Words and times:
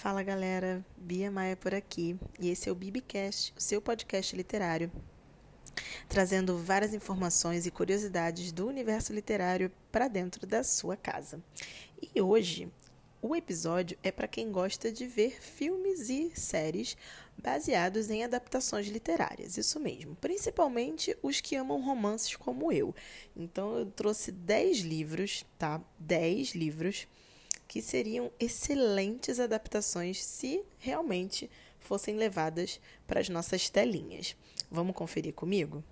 Fala 0.00 0.22
galera, 0.22 0.82
Bia 0.96 1.30
Maia 1.30 1.54
por 1.54 1.74
aqui 1.74 2.18
e 2.40 2.48
esse 2.48 2.70
é 2.70 2.72
o 2.72 2.74
Bibicast, 2.74 3.52
o 3.54 3.60
seu 3.60 3.82
podcast 3.82 4.34
literário, 4.34 4.90
trazendo 6.08 6.56
várias 6.56 6.94
informações 6.94 7.66
e 7.66 7.70
curiosidades 7.70 8.50
do 8.50 8.66
universo 8.66 9.12
literário 9.12 9.70
para 9.92 10.08
dentro 10.08 10.46
da 10.46 10.64
sua 10.64 10.96
casa. 10.96 11.44
E 12.00 12.18
hoje 12.18 12.72
o 13.20 13.36
episódio 13.36 13.98
é 14.02 14.10
para 14.10 14.26
quem 14.26 14.50
gosta 14.50 14.90
de 14.90 15.06
ver 15.06 15.38
filmes 15.38 16.08
e 16.08 16.32
séries 16.34 16.96
baseados 17.36 18.08
em 18.08 18.24
adaptações 18.24 18.88
literárias, 18.88 19.58
isso 19.58 19.78
mesmo, 19.78 20.16
principalmente 20.16 21.14
os 21.22 21.42
que 21.42 21.56
amam 21.56 21.78
romances 21.82 22.34
como 22.36 22.72
eu. 22.72 22.94
Então 23.36 23.76
eu 23.76 23.84
trouxe 23.84 24.32
10 24.32 24.78
livros, 24.78 25.44
tá? 25.58 25.78
10 25.98 26.54
livros 26.54 27.06
que 27.70 27.80
seriam 27.80 28.32
excelentes 28.40 29.38
adaptações 29.38 30.20
se 30.24 30.60
realmente 30.76 31.48
fossem 31.78 32.16
levadas 32.16 32.80
para 33.06 33.20
as 33.20 33.28
nossas 33.28 33.70
telinhas. 33.70 34.34
Vamos 34.68 34.92
conferir 34.92 35.32
comigo? 35.32 35.84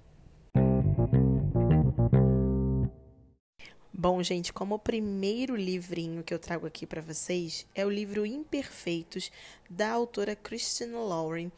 Bom, 3.93 4.21
gente, 4.25 4.53
como 4.53 4.75
o 4.75 4.79
primeiro 4.79 5.55
livrinho 5.55 6.25
que 6.25 6.35
eu 6.35 6.39
trago 6.41 6.67
aqui 6.67 6.85
para 6.85 7.01
vocês 7.01 7.65
é 7.77 7.87
o 7.87 7.91
livro 7.91 8.27
Imperfeitos 8.27 9.31
da 9.71 9.89
autora 9.93 10.35
Christina 10.35 10.99
Lauren, 10.99 11.49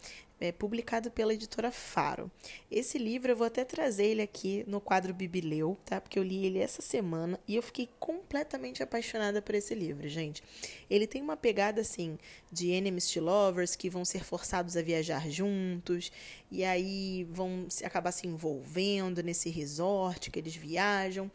é, 0.41 0.51
publicado 0.51 1.11
pela 1.11 1.35
editora 1.35 1.71
Faro. 1.71 2.31
Esse 2.71 2.97
livro 2.97 3.31
eu 3.31 3.37
vou 3.37 3.47
até 3.47 3.65
trazer 3.65 4.07
ele 4.07 4.23
aqui 4.23 4.65
no 4.67 4.81
quadro 4.81 5.13
Bibileu, 5.13 5.77
tá? 5.85 6.01
Porque 6.01 6.19
eu 6.19 6.23
li 6.23 6.47
ele 6.47 6.59
essa 6.59 6.81
semana 6.81 7.39
e 7.47 7.55
eu 7.55 7.63
fiquei 7.63 7.89
completamente 7.99 8.83
apaixonada 8.83 9.43
por 9.43 9.55
esse 9.55 9.75
livro, 9.75 10.09
gente. 10.09 10.43
Ele 10.89 11.07
tem 11.07 11.21
uma 11.21 11.37
pegada 11.37 11.83
assim 11.83 12.19
de 12.51 12.71
enemies 12.71 13.13
to 13.13 13.21
lovers 13.21 13.77
que 13.77 13.91
vão 13.91 14.05
ser 14.05 14.25
forçados 14.25 14.77
a 14.77 14.83
viajar 14.83 15.29
juntos 15.31 16.11
e 16.51 16.65
aí 16.65 17.25
vão 17.31 17.67
acabar 17.85 18.11
se 18.11 18.27
envolvendo 18.27 19.23
nesse 19.23 19.51
resort 19.51 20.31
que 20.31 20.39
eles 20.39 20.57
viajam. 20.57 21.31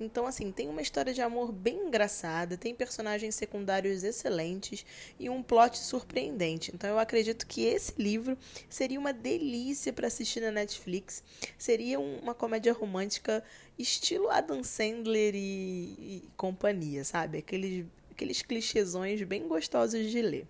Então, 0.00 0.26
assim, 0.26 0.50
tem 0.50 0.66
uma 0.68 0.80
história 0.80 1.12
de 1.12 1.20
amor 1.20 1.52
bem 1.52 1.88
engraçada, 1.88 2.56
tem 2.56 2.74
personagens 2.74 3.34
secundários 3.34 4.02
excelentes 4.02 4.84
e 5.18 5.28
um 5.28 5.42
plot 5.42 5.78
surpreendente. 5.78 6.72
Então, 6.74 6.88
eu 6.88 6.98
acredito 6.98 7.46
que 7.46 7.66
esse 7.66 7.92
livro 7.98 8.36
seria 8.68 8.98
uma 8.98 9.12
delícia 9.12 9.92
para 9.92 10.06
assistir 10.06 10.40
na 10.40 10.50
Netflix. 10.50 11.22
Seria 11.58 11.98
uma 11.98 12.34
comédia 12.34 12.72
romântica 12.72 13.42
estilo 13.78 14.28
Adam 14.30 14.62
Sandler 14.62 15.34
e, 15.34 15.94
e 15.98 16.22
companhia, 16.36 17.04
sabe? 17.04 17.38
Aqueles, 17.38 17.86
aqueles 18.10 18.42
clichêsões 18.42 19.22
bem 19.22 19.46
gostosos 19.48 20.10
de 20.10 20.20
ler 20.22 20.46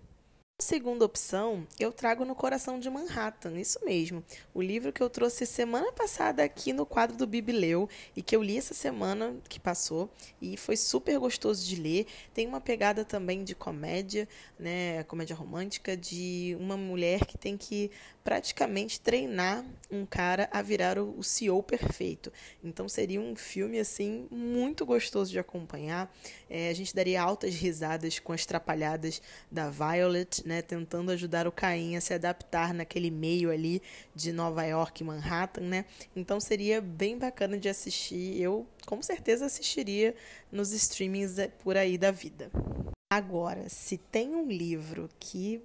segunda 0.61 1.03
opção, 1.03 1.65
eu 1.79 1.91
trago 1.91 2.23
No 2.23 2.35
Coração 2.35 2.79
de 2.79 2.89
Manhattan, 2.89 3.59
isso 3.59 3.83
mesmo. 3.83 4.23
O 4.53 4.61
livro 4.61 4.93
que 4.93 5.01
eu 5.01 5.09
trouxe 5.09 5.45
semana 5.45 5.91
passada 5.91 6.43
aqui 6.43 6.71
no 6.71 6.85
quadro 6.85 7.17
do 7.17 7.27
Bibileu 7.27 7.89
e 8.15 8.21
que 8.21 8.35
eu 8.35 8.43
li 8.43 8.57
essa 8.57 8.73
semana 8.73 9.35
que 9.49 9.59
passou 9.59 10.09
e 10.41 10.55
foi 10.55 10.77
super 10.77 11.17
gostoso 11.19 11.65
de 11.65 11.75
ler. 11.75 12.05
Tem 12.33 12.47
uma 12.47 12.61
pegada 12.61 13.03
também 13.03 13.43
de 13.43 13.55
comédia, 13.55 14.27
né, 14.57 15.03
comédia 15.03 15.35
romântica 15.35 15.97
de 15.97 16.55
uma 16.59 16.77
mulher 16.77 17.25
que 17.25 17.37
tem 17.37 17.57
que 17.57 17.91
praticamente 18.23 18.99
treinar 18.99 19.65
um 19.89 20.05
cara 20.05 20.47
a 20.51 20.61
virar 20.61 20.97
o, 20.97 21.23
CEO 21.23 21.61
perfeito. 21.61 22.31
Então 22.63 22.87
seria 22.87 23.19
um 23.19 23.35
filme 23.35 23.79
assim 23.79 24.27
muito 24.31 24.85
gostoso 24.85 25.31
de 25.31 25.39
acompanhar. 25.39 26.13
É, 26.49 26.69
a 26.69 26.73
gente 26.73 26.95
daria 26.95 27.21
altas 27.21 27.55
risadas 27.55 28.19
com 28.19 28.31
as 28.31 28.45
trapalhadas 28.45 29.21
da 29.51 29.69
Violet, 29.69 30.47
né, 30.47 30.61
tentando 30.61 31.11
ajudar 31.11 31.47
o 31.47 31.51
Caim 31.51 31.95
a 31.95 32.01
se 32.01 32.13
adaptar 32.13 32.73
naquele 32.73 33.11
meio 33.11 33.51
ali 33.51 33.81
de 34.15 34.31
Nova 34.31 34.63
York, 34.63 35.03
Manhattan, 35.03 35.61
né? 35.61 35.85
Então 36.15 36.39
seria 36.39 36.79
bem 36.81 37.17
bacana 37.17 37.57
de 37.57 37.69
assistir. 37.69 38.39
Eu 38.39 38.67
com 38.85 39.01
certeza 39.01 39.45
assistiria 39.45 40.15
nos 40.51 40.71
streamings 40.71 41.35
por 41.63 41.75
aí 41.75 41.97
da 41.97 42.11
vida. 42.11 42.51
Agora, 43.11 43.67
se 43.67 43.97
tem 43.97 44.33
um 44.33 44.47
livro 44.47 45.09
que 45.19 45.61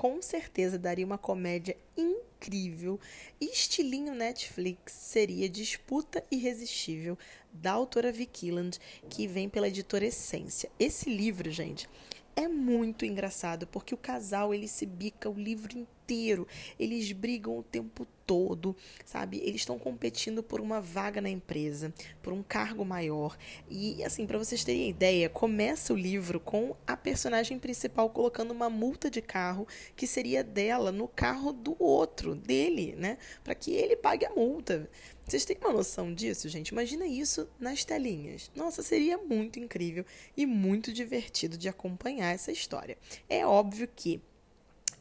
com 0.00 0.22
certeza 0.22 0.78
daria 0.78 1.04
uma 1.04 1.18
comédia 1.18 1.76
incrível. 1.94 2.98
Estilinho 3.38 4.14
Netflix 4.14 4.94
seria 4.94 5.46
Disputa 5.46 6.24
Irresistível, 6.30 7.18
da 7.52 7.72
autora 7.72 8.10
Vicky 8.10 8.50
Land, 8.50 8.78
que 9.10 9.26
vem 9.26 9.46
pela 9.46 9.68
editora 9.68 10.06
Essência. 10.06 10.70
Esse 10.78 11.14
livro, 11.14 11.50
gente, 11.50 11.86
é 12.34 12.48
muito 12.48 13.04
engraçado 13.04 13.66
porque 13.66 13.92
o 13.92 13.98
casal 13.98 14.54
ele 14.54 14.68
se 14.68 14.86
bica 14.86 15.28
o 15.28 15.34
livro 15.34 15.76
inteiro, 15.76 15.90
eles 16.78 17.12
brigam 17.12 17.58
o 17.58 17.62
tempo 17.62 18.06
todo, 18.30 18.76
sabe? 19.04 19.38
Eles 19.38 19.62
estão 19.62 19.76
competindo 19.76 20.40
por 20.40 20.60
uma 20.60 20.80
vaga 20.80 21.20
na 21.20 21.28
empresa, 21.28 21.92
por 22.22 22.32
um 22.32 22.44
cargo 22.44 22.84
maior. 22.84 23.36
E 23.68 24.04
assim, 24.04 24.24
para 24.24 24.38
vocês 24.38 24.62
terem 24.62 24.88
ideia, 24.88 25.28
começa 25.28 25.92
o 25.92 25.96
livro 25.96 26.38
com 26.38 26.76
a 26.86 26.96
personagem 26.96 27.58
principal 27.58 28.08
colocando 28.08 28.52
uma 28.52 28.70
multa 28.70 29.10
de 29.10 29.20
carro 29.20 29.66
que 29.96 30.06
seria 30.06 30.44
dela 30.44 30.92
no 30.92 31.08
carro 31.08 31.52
do 31.52 31.74
outro, 31.78 32.36
dele, 32.36 32.94
né? 32.96 33.18
Para 33.42 33.54
que 33.56 33.72
ele 33.72 33.96
pague 33.96 34.24
a 34.24 34.30
multa. 34.30 34.88
Vocês 35.26 35.44
têm 35.44 35.56
uma 35.60 35.72
noção 35.72 36.14
disso, 36.14 36.48
gente? 36.48 36.68
Imagina 36.68 37.06
isso 37.06 37.48
nas 37.58 37.84
telinhas. 37.84 38.50
Nossa, 38.54 38.82
seria 38.82 39.18
muito 39.18 39.58
incrível 39.58 40.04
e 40.36 40.46
muito 40.46 40.92
divertido 40.92 41.56
de 41.56 41.68
acompanhar 41.68 42.34
essa 42.34 42.50
história. 42.50 42.96
É 43.28 43.46
óbvio 43.46 43.88
que 43.94 44.20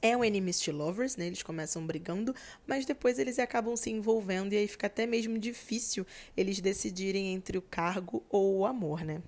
é 0.01 0.15
um 0.15 0.23
enemies 0.23 0.59
to 0.59 0.71
lovers, 0.71 1.15
né? 1.15 1.27
Eles 1.27 1.43
começam 1.43 1.85
brigando, 1.85 2.33
mas 2.65 2.85
depois 2.85 3.19
eles 3.19 3.39
acabam 3.39 3.75
se 3.75 3.89
envolvendo 3.89 4.53
e 4.53 4.57
aí 4.57 4.67
fica 4.67 4.87
até 4.87 5.05
mesmo 5.05 5.37
difícil 5.37 6.05
eles 6.35 6.59
decidirem 6.61 7.33
entre 7.33 7.57
o 7.57 7.61
cargo 7.61 8.23
ou 8.29 8.59
o 8.59 8.65
amor, 8.65 9.03
né? 9.03 9.21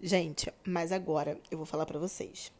Gente, 0.00 0.52
mas 0.64 0.92
agora 0.92 1.40
eu 1.50 1.56
vou 1.56 1.66
falar 1.66 1.86
para 1.86 1.98
vocês 1.98 2.52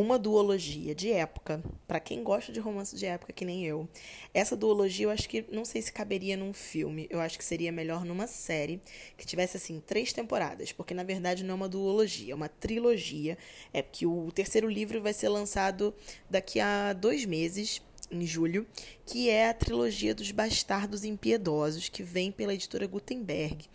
uma 0.00 0.18
duologia 0.18 0.94
de 0.94 1.10
época, 1.10 1.62
para 1.86 2.00
quem 2.00 2.22
gosta 2.22 2.52
de 2.52 2.60
romance 2.60 2.96
de 2.96 3.06
época 3.06 3.32
que 3.32 3.44
nem 3.44 3.64
eu. 3.64 3.88
Essa 4.32 4.56
duologia 4.56 5.06
eu 5.06 5.10
acho 5.10 5.28
que 5.28 5.44
não 5.50 5.64
sei 5.64 5.82
se 5.82 5.92
caberia 5.92 6.36
num 6.36 6.52
filme, 6.52 7.06
eu 7.10 7.20
acho 7.20 7.38
que 7.38 7.44
seria 7.44 7.72
melhor 7.72 8.04
numa 8.04 8.26
série 8.26 8.80
que 9.16 9.26
tivesse 9.26 9.56
assim 9.56 9.80
três 9.80 10.12
temporadas, 10.12 10.72
porque 10.72 10.94
na 10.94 11.02
verdade 11.02 11.44
não 11.44 11.52
é 11.52 11.54
uma 11.54 11.68
duologia, 11.68 12.32
é 12.32 12.34
uma 12.34 12.48
trilogia. 12.48 13.36
É 13.72 13.82
que 13.82 14.06
o 14.06 14.30
terceiro 14.32 14.68
livro 14.68 15.00
vai 15.00 15.12
ser 15.12 15.28
lançado 15.28 15.94
daqui 16.28 16.60
a 16.60 16.92
dois 16.92 17.24
meses 17.24 17.82
em 18.10 18.26
julho, 18.26 18.66
que 19.04 19.28
é 19.28 19.48
a 19.48 19.54
trilogia 19.54 20.14
dos 20.14 20.30
Bastardos 20.30 21.04
Impiedosos, 21.04 21.88
que 21.88 22.02
vem 22.02 22.32
pela 22.32 22.54
editora 22.54 22.86
Gutenberg, 22.86 23.66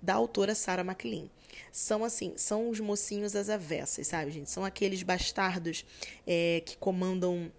da 0.00 0.14
autora 0.14 0.54
Sarah 0.54 0.84
MacLean 0.84 1.28
são 1.72 2.04
assim, 2.04 2.32
são 2.36 2.68
os 2.68 2.80
mocinhos 2.80 3.34
às 3.34 3.48
avessas, 3.48 4.06
sabe, 4.06 4.30
gente? 4.30 4.50
São 4.50 4.64
aqueles 4.64 5.02
bastardos 5.02 5.84
é, 6.26 6.62
que 6.64 6.76
comandam 6.76 7.50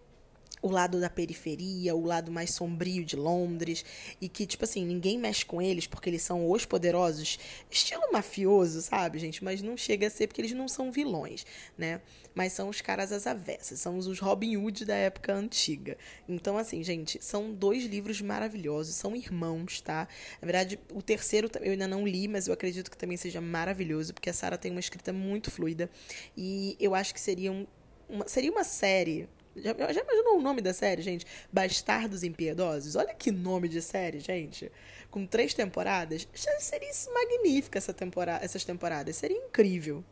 o 0.65 0.71
lado 0.71 0.99
da 0.99 1.11
periferia, 1.11 1.95
o 1.95 2.03
lado 2.03 2.31
mais 2.31 2.51
sombrio 2.51 3.05
de 3.05 3.15
Londres, 3.15 3.85
e 4.19 4.27
que, 4.27 4.47
tipo 4.47 4.63
assim, 4.63 4.83
ninguém 4.83 5.15
mexe 5.19 5.45
com 5.45 5.61
eles 5.61 5.85
porque 5.85 6.09
eles 6.09 6.23
são 6.23 6.49
os 6.49 6.65
poderosos, 6.65 7.37
estilo 7.69 8.11
mafioso, 8.11 8.81
sabe, 8.81 9.19
gente? 9.19 9.43
Mas 9.43 9.61
não 9.61 9.77
chega 9.77 10.07
a 10.07 10.09
ser 10.09 10.25
porque 10.25 10.41
eles 10.41 10.53
não 10.53 10.67
são 10.67 10.91
vilões, 10.91 11.45
né? 11.77 12.01
Mas 12.33 12.53
são 12.53 12.67
os 12.67 12.81
caras 12.81 13.11
às 13.11 13.27
avessas, 13.27 13.79
são 13.79 13.95
os 13.95 14.19
Robin 14.19 14.57
Hood 14.57 14.85
da 14.85 14.95
época 14.95 15.35
antiga. 15.35 15.99
Então, 16.27 16.57
assim, 16.57 16.83
gente, 16.83 17.23
são 17.23 17.53
dois 17.53 17.85
livros 17.85 18.19
maravilhosos, 18.19 18.95
são 18.95 19.15
irmãos, 19.15 19.81
tá? 19.81 20.07
Na 20.41 20.47
verdade, 20.47 20.79
o 20.91 21.01
terceiro 21.01 21.47
eu 21.61 21.73
ainda 21.73 21.87
não 21.87 22.07
li, 22.07 22.27
mas 22.27 22.47
eu 22.47 22.55
acredito 22.55 22.89
que 22.89 22.97
também 22.97 23.17
seja 23.17 23.39
maravilhoso, 23.39 24.15
porque 24.15 24.31
a 24.31 24.33
Sarah 24.33 24.57
tem 24.57 24.71
uma 24.71 24.79
escrita 24.79 25.13
muito 25.13 25.51
fluida, 25.51 25.91
e 26.35 26.75
eu 26.79 26.95
acho 26.95 27.13
que 27.13 27.21
seria 27.21 27.51
um, 27.51 27.67
uma, 28.09 28.27
seria 28.27 28.51
uma 28.51 28.63
série 28.63 29.29
já, 29.55 29.73
já 29.93 30.01
imaginou 30.01 30.37
o 30.37 30.41
nome 30.41 30.61
da 30.61 30.73
série, 30.73 31.01
gente? 31.01 31.25
Bastardos 31.51 32.23
Impiedosos? 32.23 32.95
Olha 32.95 33.13
que 33.13 33.31
nome 33.31 33.67
de 33.67 33.81
série, 33.81 34.19
gente. 34.19 34.71
Com 35.09 35.25
três 35.25 35.53
temporadas, 35.53 36.27
seria 36.59 36.91
magnífica 37.13 37.77
essa 37.77 37.93
temporada, 37.93 38.43
essas 38.43 38.65
temporadas. 38.65 39.15
Seria 39.15 39.37
incrível. 39.37 40.03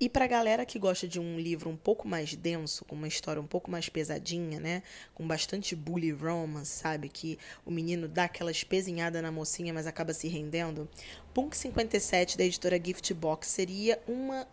E 0.00 0.08
pra 0.08 0.26
galera 0.26 0.66
que 0.66 0.78
gosta 0.78 1.06
de 1.06 1.20
um 1.20 1.38
livro 1.38 1.70
um 1.70 1.76
pouco 1.76 2.08
mais 2.08 2.34
denso, 2.34 2.84
com 2.84 2.96
uma 2.96 3.06
história 3.06 3.40
um 3.40 3.46
pouco 3.46 3.70
mais 3.70 3.88
pesadinha, 3.88 4.58
né? 4.58 4.82
Com 5.14 5.26
bastante 5.26 5.76
bully 5.76 6.10
romance, 6.10 6.72
sabe? 6.72 7.08
Que 7.08 7.38
o 7.64 7.70
menino 7.70 8.08
dá 8.08 8.24
aquela 8.24 8.50
espezinhada 8.50 9.22
na 9.22 9.30
mocinha, 9.30 9.72
mas 9.72 9.86
acaba 9.86 10.12
se 10.12 10.26
rendendo. 10.26 10.88
Punk 11.32 11.56
57 11.56 12.36
da 12.36 12.44
editora 12.44 12.80
Gift 12.84 13.14
Box 13.14 13.48
seria 13.48 14.02
uma 14.06 14.48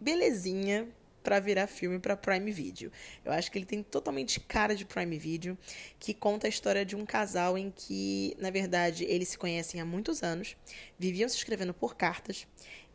belezinha 0.00 0.88
para 1.26 1.40
virar 1.40 1.66
filme 1.66 1.98
para 1.98 2.16
Prime 2.16 2.52
Video. 2.52 2.92
Eu 3.24 3.32
acho 3.32 3.50
que 3.50 3.58
ele 3.58 3.66
tem 3.66 3.82
totalmente 3.82 4.38
cara 4.38 4.76
de 4.76 4.84
Prime 4.84 5.18
Video, 5.18 5.58
que 5.98 6.14
conta 6.14 6.46
a 6.46 6.48
história 6.48 6.86
de 6.86 6.94
um 6.94 7.04
casal 7.04 7.58
em 7.58 7.68
que, 7.68 8.36
na 8.38 8.48
verdade, 8.48 9.04
eles 9.06 9.30
se 9.30 9.36
conhecem 9.36 9.80
há 9.80 9.84
muitos 9.84 10.22
anos, 10.22 10.56
viviam 10.96 11.28
se 11.28 11.34
escrevendo 11.34 11.74
por 11.74 11.96
cartas 11.96 12.46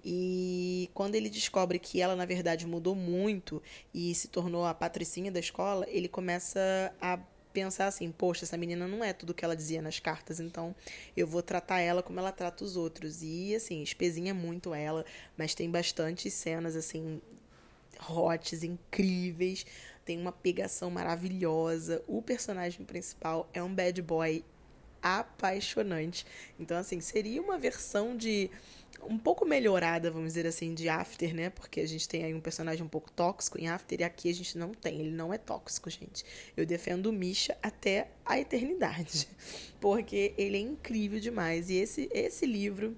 E 0.02 0.90
quando 0.94 1.16
ele 1.16 1.30
descobre 1.30 1.78
que 1.78 2.00
ela, 2.00 2.16
na 2.16 2.26
verdade, 2.26 2.66
mudou 2.66 2.96
muito 2.96 3.62
e 3.94 4.16
se 4.16 4.30
tornou 4.30 4.66
a 4.66 4.74
patricinha 4.74 5.30
da 5.30 5.42
escola, 5.42 5.86
ele 5.90 6.08
começa 6.08 6.96
a 7.02 7.20
pensar 7.52 7.88
assim: 7.88 8.12
poxa, 8.12 8.46
essa 8.46 8.56
menina 8.58 8.88
não 8.88 9.04
é 9.04 9.12
tudo 9.12 9.34
que 9.34 9.44
ela 9.44 9.58
dizia 9.58 9.82
nas 9.82 10.00
cartas, 10.00 10.40
então 10.40 10.74
eu 11.18 11.28
vou 11.28 11.42
tratar 11.44 11.82
ela 11.82 12.02
como 12.02 12.18
ela 12.18 12.32
trata 12.32 12.64
os 12.64 12.78
outros. 12.78 13.22
E 13.22 13.54
assim, 13.54 13.84
espezinha 13.84 14.34
muito 14.34 14.74
ela, 14.74 15.06
mas 15.38 15.54
tem 15.54 15.70
bastante 15.70 16.32
cenas 16.32 16.78
assim, 16.78 17.22
hotes, 18.10 18.64
incríveis. 18.64 19.66
Tem 20.04 20.20
uma 20.20 20.32
pegação 20.32 20.90
maravilhosa. 20.90 22.04
O 22.08 22.22
personagem 22.22 22.86
principal 22.86 23.50
é 23.54 23.62
um 23.62 23.74
bad 23.74 24.02
boy 24.02 24.44
apaixonante. 25.02 26.26
Então, 26.60 26.78
assim, 26.78 27.00
seria 27.00 27.42
uma 27.42 27.58
versão 27.58 28.16
de 28.16 28.50
um 29.04 29.18
pouco 29.18 29.46
melhorada, 29.46 30.12
vamos 30.12 30.30
dizer 30.30 30.46
assim, 30.46 30.74
de 30.74 30.88
After, 30.88 31.34
né? 31.34 31.50
Porque 31.50 31.80
a 31.80 31.88
gente 31.88 32.08
tem 32.08 32.24
aí 32.24 32.34
um 32.34 32.40
personagem 32.40 32.84
um 32.84 32.88
pouco 32.88 33.12
tóxico 33.12 33.60
em 33.60 33.68
After 33.68 34.00
e 34.00 34.04
aqui 34.04 34.30
a 34.30 34.34
gente 34.34 34.58
não 34.58 34.74
tem. 34.74 35.00
Ele 35.00 35.12
não 35.12 35.34
é 35.34 35.38
tóxico, 35.38 35.90
gente. 35.90 36.24
Eu 36.56 36.66
defendo 36.66 37.08
o 37.08 37.14
Misha 37.14 37.58
até 37.62 38.10
a 38.26 38.40
eternidade, 38.40 39.28
porque 39.80 40.34
ele 40.38 40.58
é 40.58 40.60
incrível 40.60 41.20
demais. 41.20 41.70
E 41.70 41.76
esse, 41.76 42.10
esse 42.12 42.46
livro 42.46 42.96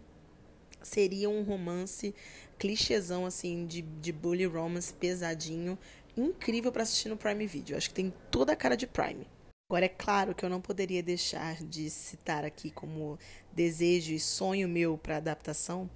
seria 0.88 1.30
um 1.30 1.44
romance 1.44 2.14
clichêzão, 2.58 3.26
assim, 3.26 3.66
de, 3.66 3.82
de 3.82 4.12
bully 4.12 4.46
romance 4.46 4.94
pesadinho, 4.94 5.78
incrível 6.16 6.72
para 6.72 6.84
assistir 6.84 7.10
no 7.10 7.18
Prime 7.18 7.46
Video. 7.48 7.76
Acho 7.76 7.90
que 7.90 7.96
tem 7.96 8.14
toda 8.30 8.54
a 8.54 8.56
cara 8.56 8.78
de 8.78 8.88
Prime. 8.88 9.28
Agora, 9.70 9.86
é 9.86 9.90
claro 9.90 10.36
que 10.36 10.46
eu 10.46 10.50
não 10.50 10.62
poderia 10.62 11.02
deixar 11.02 11.56
de 11.64 11.90
citar 11.90 12.46
aqui 12.46 12.70
como 12.70 13.18
desejo 13.52 14.14
e 14.14 14.20
sonho 14.20 14.70
meu 14.70 14.98
para 14.98 15.18
adaptação 15.18 15.90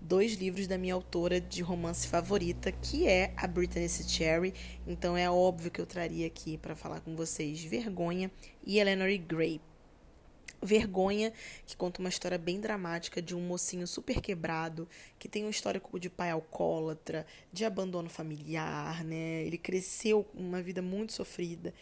dois 0.00 0.34
livros 0.34 0.66
da 0.66 0.78
minha 0.78 0.94
autora 0.94 1.40
de 1.40 1.62
romance 1.62 2.06
favorita, 2.06 2.70
que 2.70 3.08
é 3.08 3.32
a 3.36 3.46
Brittany 3.46 3.88
C. 3.88 4.04
Cherry. 4.04 4.54
Então 4.86 5.16
é 5.16 5.28
óbvio 5.30 5.70
que 5.70 5.80
eu 5.80 5.86
traria 5.86 6.26
aqui 6.26 6.56
para 6.58 6.76
falar 6.76 7.00
com 7.00 7.16
vocês 7.16 7.62
Vergonha 7.64 8.30
e 8.64 8.78
Eleanor 8.78 9.08
Gray. 9.18 9.60
Vergonha, 10.64 11.32
que 11.66 11.76
conta 11.76 12.00
uma 12.00 12.08
história 12.08 12.38
bem 12.38 12.60
dramática 12.60 13.20
de 13.20 13.34
um 13.34 13.40
mocinho 13.40 13.86
super 13.86 14.20
quebrado, 14.20 14.88
que 15.18 15.28
tem 15.28 15.44
um 15.44 15.50
histórico 15.50 15.98
de 16.00 16.08
pai 16.08 16.30
alcoólatra, 16.30 17.26
de 17.52 17.64
abandono 17.64 18.08
familiar, 18.08 19.04
né? 19.04 19.44
Ele 19.44 19.58
cresceu 19.58 20.26
uma 20.34 20.62
vida 20.62 20.80
muito 20.80 21.12
sofrida 21.12 21.72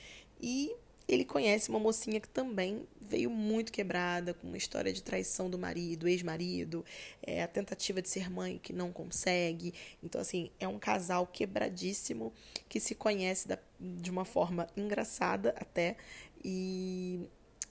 e 0.41 0.75
ele 1.09 1.25
conhece 1.25 1.69
uma 1.69 1.79
mocinha 1.79 2.21
que 2.21 2.29
também 2.29 2.87
veio 3.01 3.29
muito 3.29 3.73
quebrada, 3.73 4.33
com 4.33 4.47
uma 4.47 4.57
história 4.57 4.93
de 4.93 5.03
traição 5.03 5.51
do 5.51 5.59
marido, 5.59 6.09
ex-marido, 6.09 6.85
é, 7.23 7.43
a 7.43 7.49
tentativa 7.49 8.01
de 8.01 8.09
ser 8.09 8.31
mãe 8.31 8.59
que 8.63 8.73
não 8.73 8.93
consegue. 8.93 9.75
Então, 10.03 10.21
assim, 10.21 10.51
é 10.59 10.67
um 10.67 10.79
casal 10.79 11.27
quebradíssimo 11.27 12.33
que 12.69 12.81
se 12.81 12.95
conhece 12.95 13.49
da, 13.49 13.59
de 13.79 14.11
uma 14.11 14.25
forma 14.25 14.67
engraçada 14.77 15.55
até. 15.59 15.97
E 16.45 17.21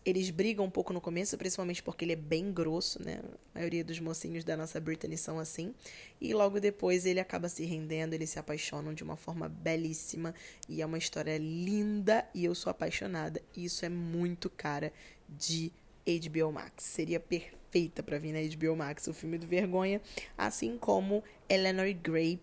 eles 0.03 0.29
brigam 0.31 0.65
um 0.65 0.69
pouco 0.69 0.91
no 0.93 0.99
começo, 0.99 1.37
principalmente 1.37 1.83
porque 1.83 2.03
ele 2.03 2.13
é 2.13 2.17
bem 2.17 2.51
grosso, 2.51 3.01
né? 3.03 3.21
A 3.53 3.59
maioria 3.59 3.83
dos 3.83 3.99
mocinhos 3.99 4.43
da 4.43 4.57
nossa 4.57 4.79
Britney 4.79 5.17
são 5.17 5.37
assim. 5.37 5.73
E 6.19 6.33
logo 6.33 6.59
depois 6.59 7.05
ele 7.05 7.19
acaba 7.19 7.47
se 7.47 7.63
rendendo, 7.65 8.13
eles 8.13 8.31
se 8.31 8.39
apaixonam 8.39 8.93
de 8.93 9.03
uma 9.03 9.15
forma 9.15 9.47
belíssima. 9.47 10.33
E 10.67 10.81
é 10.81 10.85
uma 10.85 10.97
história 10.97 11.37
linda 11.37 12.27
e 12.33 12.43
eu 12.43 12.55
sou 12.55 12.71
apaixonada. 12.71 13.41
E 13.55 13.65
isso 13.65 13.85
é 13.85 13.89
muito 13.89 14.49
cara 14.49 14.91
de 15.29 15.71
HBO 16.07 16.51
Max. 16.51 16.83
Seria 16.83 17.19
perfeita 17.19 18.01
para 18.01 18.17
vir 18.17 18.33
na 18.33 18.55
HBO 18.55 18.75
Max 18.75 19.05
o 19.05 19.13
filme 19.13 19.37
do 19.37 19.45
Vergonha, 19.45 20.01
assim 20.35 20.77
como 20.79 21.23
Eleanor 21.47 21.93
Gray, 21.93 22.39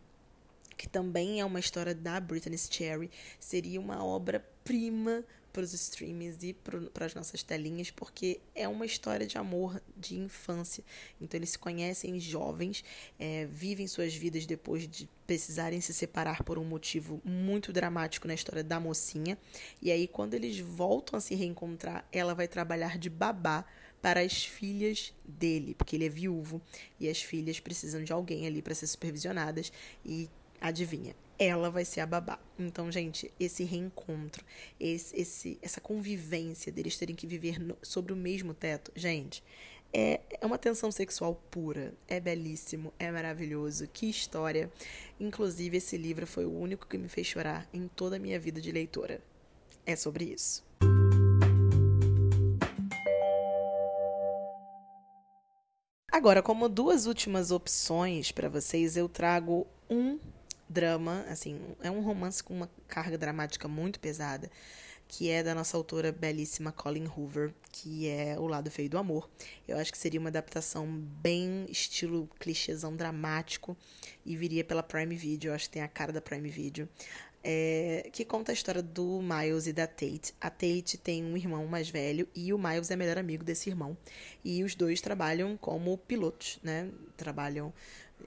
que 0.77 0.89
também 0.89 1.41
é 1.41 1.45
uma 1.45 1.59
história 1.59 1.93
da 1.93 2.21
Britney 2.21 2.57
Cherry, 2.57 3.11
seria 3.41 3.81
uma 3.81 4.05
obra-prima 4.05 5.25
para 5.59 5.65
os 5.65 5.73
streams 5.73 6.39
e 6.47 6.53
para 6.55 7.05
as 7.05 7.17
nossas 7.17 7.43
telinhas, 7.43 7.91
porque 7.91 8.41
é 8.55 8.69
uma 8.69 8.87
história 8.87 9.27
de 9.27 9.37
amor 9.37 9.83
de 9.97 10.17
infância. 10.17 10.85
Então, 11.21 11.37
eles 11.37 11.51
se 11.51 11.59
conhecem 11.59 12.21
jovens, 12.21 12.85
é, 13.19 13.45
vivem 13.47 13.89
suas 13.89 14.15
vidas 14.15 14.47
depois 14.47 14.87
de 14.87 15.09
precisarem 15.27 15.81
se 15.81 15.93
separar 15.93 16.45
por 16.45 16.61
um 16.61 16.65
motivo 16.65 17.21
muito 17.25 17.73
dramático 17.73 18.29
na 18.29 18.35
história 18.35 18.63
da 18.63 18.79
mocinha. 18.79 19.37
E 19.83 19.91
aí, 19.91 20.07
quando 20.07 20.35
eles 20.35 20.61
voltam 20.61 21.19
a 21.19 21.21
se 21.21 21.35
reencontrar, 21.35 22.07
ela 22.13 22.37
vai 22.37 22.47
trabalhar 22.47 22.97
de 22.97 23.11
babá 23.11 23.65
para 24.01 24.21
as 24.21 24.45
filhas 24.45 25.13
dele, 25.25 25.75
porque 25.75 25.97
ele 25.97 26.07
é 26.07 26.09
viúvo 26.09 26.63
e 27.01 27.09
as 27.09 27.21
filhas 27.21 27.59
precisam 27.59 28.05
de 28.05 28.13
alguém 28.13 28.47
ali 28.47 28.63
para 28.63 28.77
ser 28.77 28.87
supervisionadas. 28.87 29.73
E 30.07 30.31
adivinha, 30.61 31.15
ela 31.39 31.71
vai 31.71 31.85
ser 31.85 32.01
a 32.01 32.07
babá. 32.07 32.39
Então, 32.59 32.91
gente, 32.91 33.33
esse 33.39 33.65
reencontro, 33.65 34.45
esse, 34.79 35.17
esse, 35.17 35.59
essa 35.63 35.81
convivência 35.81 36.73
deles 36.73 36.99
terem 36.99 37.15
que 37.15 37.27
viver 37.27 37.61
no, 37.61 37.77
sobre 37.83 38.13
o 38.13 38.17
mesmo 38.17 38.53
teto, 38.53 38.91
gente, 38.97 39.43
é, 39.93 40.21
é 40.41 40.45
uma 40.45 40.59
tensão 40.59 40.91
sexual 40.91 41.35
pura. 41.51 41.95
É 42.07 42.21
belíssimo, 42.21 42.93
é 42.99 43.11
maravilhoso. 43.11 43.89
Que 43.89 44.09
história. 44.09 44.71
Inclusive, 45.19 45.79
esse 45.79 45.97
livro 45.97 46.27
foi 46.27 46.45
o 46.45 46.53
único 46.53 46.87
que 46.87 46.99
me 46.99 47.09
fez 47.09 47.27
chorar 47.27 47.69
em 47.73 47.89
toda 47.89 48.17
a 48.17 48.19
minha 48.19 48.39
vida 48.39 48.61
de 48.61 48.73
leitora. 48.73 49.23
É 49.87 49.97
sobre 49.97 50.25
isso. 50.25 50.67
Agora, 56.11 56.43
como 56.43 56.69
duas 56.69 57.07
últimas 57.07 57.51
opções 57.51 58.33
para 58.33 58.49
vocês, 58.49 58.97
eu 58.97 59.09
trago 59.09 59.67
um 59.89 60.19
drama, 60.69 61.25
assim, 61.29 61.61
é 61.81 61.91
um 61.91 62.01
romance 62.01 62.43
com 62.43 62.55
uma 62.55 62.71
carga 62.87 63.17
dramática 63.17 63.67
muito 63.67 63.99
pesada, 63.99 64.51
que 65.09 65.31
é 65.31 65.43
da 65.43 65.55
nossa 65.55 65.77
autora 65.77 66.13
belíssima 66.13 66.71
Colin 66.71 67.07
Hoover, 67.07 67.55
que 67.73 68.07
é 68.07 68.39
O 68.39 68.47
Lado 68.47 68.71
Feio 68.71 68.91
do 68.91 68.99
Amor. 68.99 69.29
Eu 69.67 69.79
acho 69.79 69.91
que 69.91 69.97
seria 69.97 70.21
uma 70.21 70.29
adaptação 70.29 70.87
bem 70.87 71.65
estilo 71.71 72.29
clichêzão 72.39 72.95
dramático 72.95 73.77
e 74.25 74.37
viria 74.37 74.63
pela 74.63 74.83
Prime 74.83 75.17
Video, 75.17 75.51
eu 75.51 75.55
acho 75.55 75.65
que 75.65 75.75
tem 75.75 75.83
a 75.83 75.89
cara 75.89 76.13
da 76.13 76.21
Prime 76.21 76.51
Video. 76.51 76.89
É, 77.43 78.11
que 78.13 78.25
conta 78.25 78.51
a 78.51 78.55
história 78.55 78.83
do 78.83 79.23
Miles 79.23 79.67
e 79.67 79.73
da 79.73 79.87
Tate. 79.87 80.35
A 80.41 80.51
Tate 80.51 80.99
tem 80.99 81.25
um 81.25 81.37
irmão 81.37 81.65
mais 81.67 81.89
velho 81.89 82.29
e 82.35 82.53
o 82.53 82.59
Miles 82.59 82.91
é 82.91 82.97
melhor 82.97 83.17
amigo 83.17 83.45
desse 83.45 83.71
irmão. 83.71 83.97
E 84.45 84.63
os 84.65 84.75
dois 84.75 85.01
trabalham 85.01 85.57
como 85.57 85.97
pilotos, 85.97 86.59
né? 86.63 86.91
Trabalham 87.17 87.73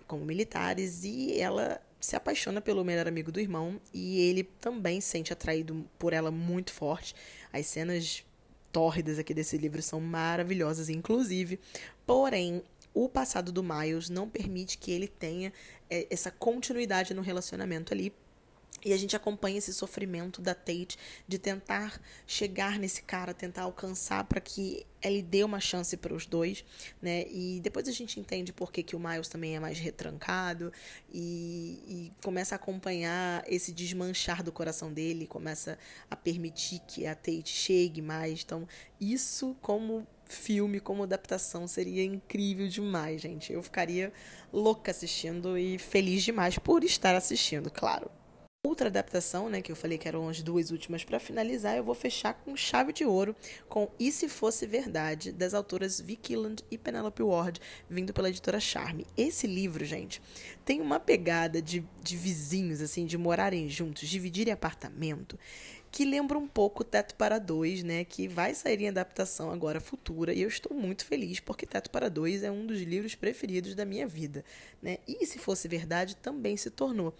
como 0.07 0.25
militares 0.25 1.03
e 1.03 1.39
ela 1.39 1.79
se 2.01 2.15
apaixona 2.15 2.59
pelo 2.59 2.83
melhor 2.83 3.07
amigo 3.07 3.31
do 3.31 3.39
irmão 3.39 3.79
e 3.93 4.19
ele 4.19 4.43
também 4.43 4.99
sente 4.99 5.31
atraído 5.31 5.87
por 5.97 6.11
ela 6.11 6.31
muito 6.31 6.73
forte. 6.73 7.15
As 7.53 7.67
cenas 7.67 8.25
tórridas 8.71 9.19
aqui 9.19 9.33
desse 9.33 9.57
livro 9.57 9.81
são 9.81 10.01
maravilhosas, 10.01 10.89
inclusive. 10.89 11.59
Porém, 12.05 12.63
o 12.93 13.07
passado 13.07 13.51
do 13.51 13.63
Miles 13.63 14.09
não 14.09 14.27
permite 14.27 14.77
que 14.77 14.91
ele 14.91 15.07
tenha 15.07 15.53
é, 15.89 16.07
essa 16.09 16.31
continuidade 16.31 17.13
no 17.13 17.21
relacionamento 17.21 17.93
ali, 17.93 18.13
e 18.83 18.93
a 18.93 18.97
gente 18.97 19.15
acompanha 19.15 19.59
esse 19.59 19.73
sofrimento 19.73 20.41
da 20.41 20.55
Tate 20.55 20.97
de 21.27 21.37
tentar 21.37 22.01
chegar 22.25 22.79
nesse 22.79 23.03
cara, 23.03 23.33
tentar 23.33 23.63
alcançar 23.63 24.23
para 24.23 24.41
que 24.41 24.85
ele 25.03 25.21
dê 25.21 25.43
uma 25.43 25.59
chance 25.59 25.95
para 25.97 26.13
os 26.13 26.25
dois, 26.25 26.65
né? 27.01 27.25
E 27.27 27.59
depois 27.61 27.87
a 27.87 27.91
gente 27.91 28.19
entende 28.19 28.51
por 28.51 28.71
que, 28.71 28.81
que 28.81 28.95
o 28.95 28.99
Miles 28.99 29.27
também 29.27 29.55
é 29.55 29.59
mais 29.59 29.77
retrancado 29.77 30.71
e, 31.11 31.83
e 31.87 32.11
começa 32.23 32.55
a 32.55 32.57
acompanhar 32.57 33.43
esse 33.47 33.71
desmanchar 33.71 34.43
do 34.43 34.51
coração 34.51 34.91
dele, 34.91 35.27
começa 35.27 35.77
a 36.09 36.15
permitir 36.15 36.79
que 36.87 37.05
a 37.05 37.13
Tate 37.13 37.49
chegue 37.49 38.01
mais. 38.01 38.41
Então, 38.43 38.67
isso 38.99 39.55
como 39.61 40.07
filme, 40.25 40.79
como 40.79 41.03
adaptação, 41.03 41.67
seria 41.67 42.03
incrível 42.03 42.67
demais, 42.67 43.21
gente. 43.21 43.53
Eu 43.53 43.61
ficaria 43.61 44.11
louca 44.51 44.89
assistindo 44.89 45.57
e 45.57 45.77
feliz 45.77 46.23
demais 46.23 46.57
por 46.57 46.83
estar 46.83 47.15
assistindo, 47.15 47.69
claro. 47.69 48.09
Outra 48.63 48.89
adaptação, 48.89 49.49
né, 49.49 49.59
que 49.59 49.71
eu 49.71 49.75
falei 49.75 49.97
que 49.97 50.07
eram 50.07 50.29
as 50.29 50.43
duas 50.43 50.69
últimas 50.69 51.03
para 51.03 51.19
finalizar, 51.19 51.75
eu 51.75 51.83
vou 51.83 51.95
fechar 51.95 52.35
com 52.35 52.55
chave 52.55 52.93
de 52.93 53.03
ouro 53.03 53.35
com 53.67 53.89
E 53.99 54.11
se 54.11 54.29
fosse 54.29 54.67
verdade 54.67 55.31
das 55.31 55.55
autoras 55.55 55.99
Vicky 55.99 56.35
Land 56.35 56.63
e 56.69 56.77
Penelope 56.77 57.23
Ward, 57.23 57.59
vindo 57.89 58.13
pela 58.13 58.29
editora 58.29 58.59
Charme. 58.59 59.07
Esse 59.17 59.47
livro, 59.47 59.83
gente, 59.83 60.21
tem 60.63 60.79
uma 60.79 60.99
pegada 60.99 61.59
de, 61.59 61.83
de 62.03 62.15
vizinhos 62.15 62.81
assim, 62.81 63.07
de 63.07 63.17
morarem 63.17 63.67
juntos, 63.67 64.07
dividirem 64.07 64.53
apartamento, 64.53 65.39
que 65.91 66.05
lembra 66.05 66.37
um 66.37 66.47
pouco 66.47 66.83
Teto 66.83 67.15
para 67.15 67.39
Dois, 67.39 67.81
né, 67.81 68.05
que 68.05 68.27
vai 68.27 68.53
sair 68.53 68.79
em 68.79 68.89
adaptação 68.89 69.49
agora 69.49 69.81
futura, 69.81 70.33
e 70.33 70.41
eu 70.43 70.47
estou 70.47 70.77
muito 70.77 71.03
feliz 71.03 71.39
porque 71.39 71.65
Teto 71.65 71.89
para 71.89 72.09
Dois 72.09 72.43
é 72.43 72.51
um 72.51 72.67
dos 72.67 72.79
livros 72.79 73.15
preferidos 73.15 73.73
da 73.73 73.85
minha 73.85 74.07
vida, 74.07 74.45
né? 74.81 74.99
E 75.07 75.25
se 75.25 75.39
fosse 75.39 75.67
verdade, 75.67 76.15
também 76.15 76.55
se 76.55 76.69
tornou 76.69 77.13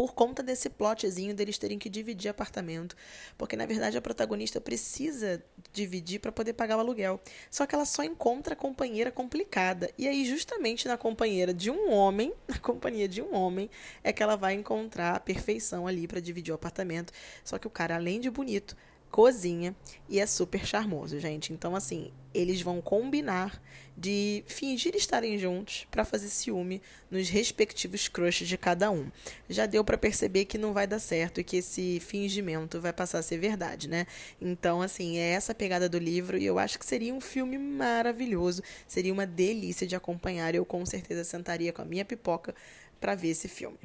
por 0.00 0.14
conta 0.14 0.42
desse 0.42 0.70
plotzinho 0.70 1.34
deles 1.34 1.58
terem 1.58 1.78
que 1.78 1.90
dividir 1.90 2.30
apartamento, 2.30 2.96
porque 3.36 3.54
na 3.54 3.66
verdade 3.66 3.98
a 3.98 4.00
protagonista 4.00 4.58
precisa 4.58 5.44
dividir 5.74 6.20
para 6.20 6.32
poder 6.32 6.54
pagar 6.54 6.78
o 6.78 6.80
aluguel. 6.80 7.20
Só 7.50 7.66
que 7.66 7.74
ela 7.74 7.84
só 7.84 8.02
encontra 8.02 8.54
a 8.54 8.56
companheira 8.56 9.12
complicada. 9.12 9.90
E 9.98 10.08
aí 10.08 10.24
justamente 10.24 10.88
na 10.88 10.96
companheira 10.96 11.52
de 11.52 11.70
um 11.70 11.92
homem, 11.92 12.32
na 12.48 12.58
companhia 12.58 13.06
de 13.06 13.20
um 13.20 13.34
homem, 13.34 13.68
é 14.02 14.10
que 14.10 14.22
ela 14.22 14.36
vai 14.36 14.54
encontrar 14.54 15.16
a 15.16 15.20
perfeição 15.20 15.86
ali 15.86 16.08
para 16.08 16.18
dividir 16.18 16.50
o 16.50 16.54
apartamento. 16.54 17.12
Só 17.44 17.58
que 17.58 17.66
o 17.66 17.70
cara 17.70 17.96
além 17.96 18.22
de 18.22 18.30
bonito, 18.30 18.74
cozinha 19.10 19.74
e 20.08 20.20
é 20.20 20.26
super 20.26 20.64
charmoso, 20.64 21.18
gente. 21.18 21.52
Então, 21.52 21.74
assim, 21.74 22.12
eles 22.32 22.62
vão 22.62 22.80
combinar 22.80 23.60
de 23.96 24.42
fingir 24.46 24.94
estarem 24.94 25.36
juntos 25.36 25.86
para 25.90 26.04
fazer 26.04 26.28
ciúme 26.28 26.80
nos 27.10 27.28
respectivos 27.28 28.08
crushes 28.08 28.48
de 28.48 28.56
cada 28.56 28.90
um. 28.90 29.10
Já 29.48 29.66
deu 29.66 29.84
para 29.84 29.98
perceber 29.98 30.46
que 30.46 30.56
não 30.56 30.72
vai 30.72 30.86
dar 30.86 30.98
certo 30.98 31.40
e 31.40 31.44
que 31.44 31.58
esse 31.58 32.00
fingimento 32.00 32.80
vai 32.80 32.92
passar 32.92 33.18
a 33.18 33.22
ser 33.22 33.38
verdade, 33.38 33.88
né? 33.88 34.06
Então, 34.40 34.80
assim, 34.80 35.18
é 35.18 35.32
essa 35.32 35.54
pegada 35.54 35.88
do 35.88 35.98
livro 35.98 36.38
e 36.38 36.46
eu 36.46 36.58
acho 36.58 36.78
que 36.78 36.86
seria 36.86 37.12
um 37.12 37.20
filme 37.20 37.58
maravilhoso, 37.58 38.62
seria 38.86 39.12
uma 39.12 39.26
delícia 39.26 39.86
de 39.86 39.96
acompanhar. 39.96 40.54
Eu 40.54 40.64
com 40.64 40.86
certeza 40.86 41.24
sentaria 41.24 41.72
com 41.72 41.82
a 41.82 41.84
minha 41.84 42.04
pipoca 42.04 42.54
para 43.00 43.14
ver 43.14 43.28
esse 43.28 43.48
filme. 43.48 43.78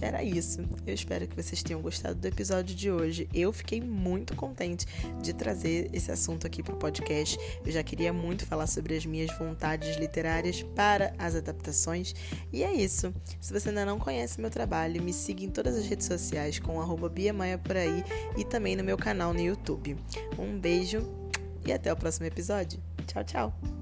Era 0.00 0.22
isso. 0.22 0.60
Eu 0.86 0.94
espero 0.94 1.26
que 1.26 1.36
vocês 1.36 1.62
tenham 1.62 1.80
gostado 1.80 2.14
do 2.14 2.26
episódio 2.26 2.74
de 2.74 2.90
hoje. 2.90 3.28
Eu 3.32 3.52
fiquei 3.52 3.80
muito 3.80 4.34
contente 4.34 4.86
de 5.20 5.32
trazer 5.32 5.90
esse 5.92 6.10
assunto 6.10 6.46
aqui 6.46 6.62
para 6.62 6.74
o 6.74 6.78
podcast. 6.78 7.38
Eu 7.64 7.72
já 7.72 7.82
queria 7.82 8.12
muito 8.12 8.46
falar 8.46 8.66
sobre 8.66 8.96
as 8.96 9.04
minhas 9.04 9.36
vontades 9.38 9.96
literárias 9.96 10.62
para 10.74 11.12
as 11.18 11.34
adaptações. 11.34 12.14
E 12.52 12.62
é 12.62 12.72
isso. 12.72 13.12
Se 13.40 13.52
você 13.52 13.68
ainda 13.68 13.84
não 13.84 13.98
conhece 13.98 14.40
meu 14.40 14.50
trabalho, 14.50 15.02
me 15.02 15.12
siga 15.12 15.44
em 15.44 15.50
todas 15.50 15.76
as 15.76 15.86
redes 15.86 16.06
sociais 16.06 16.58
com 16.58 16.80
arroba 16.80 17.12
Maia 17.34 17.58
por 17.58 17.76
aí 17.76 18.04
e 18.36 18.44
também 18.44 18.76
no 18.76 18.84
meu 18.84 18.96
canal 18.96 19.32
no 19.32 19.40
YouTube. 19.40 19.96
Um 20.38 20.58
beijo 20.58 21.02
e 21.66 21.72
até 21.72 21.92
o 21.92 21.96
próximo 21.96 22.26
episódio. 22.26 22.80
Tchau, 23.06 23.24
tchau! 23.24 23.77